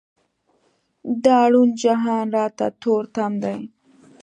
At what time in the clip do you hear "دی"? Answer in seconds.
3.43-3.55